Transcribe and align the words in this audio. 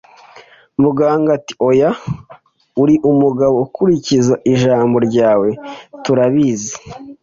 Muganga 0.81 1.29
ati: 1.37 1.53
“Oya.” 1.69 1.91
“Uri 2.83 2.95
umugabo 3.11 3.55
ukurikiza 3.65 4.35
ijambo 4.53 4.97
ryawe, 5.07 5.49
turabizi.” 6.03 6.75